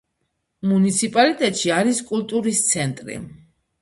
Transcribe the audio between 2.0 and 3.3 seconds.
კულტურის ცენტრი.